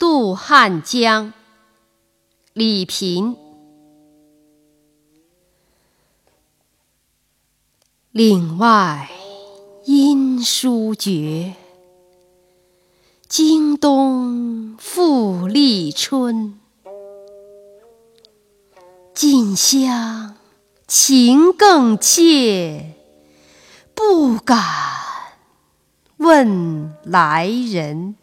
[0.00, 1.34] 渡汉江。
[2.54, 3.36] 李平
[8.10, 9.10] 岭外
[9.84, 11.52] 音书绝
[13.28, 16.58] 经冬复历春。
[19.12, 20.34] 近乡
[20.86, 22.94] 情更怯
[23.94, 24.58] 不敢
[26.16, 28.19] 问来人。